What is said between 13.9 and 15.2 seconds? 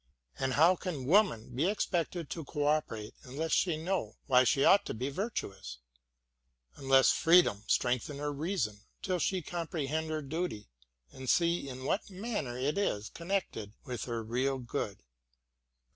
her real good